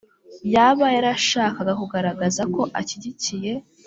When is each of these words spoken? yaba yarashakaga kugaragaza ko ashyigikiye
yaba 0.53 0.85
yarashakaga 0.95 1.73
kugaragaza 1.81 2.41
ko 2.53 2.61
ashyigikiye 2.79 3.51